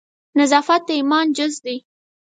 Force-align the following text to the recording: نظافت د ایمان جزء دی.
نظافت 0.39 0.81
د 0.87 0.89
ایمان 0.97 1.27
جزء 1.37 1.59
دی. 1.65 1.77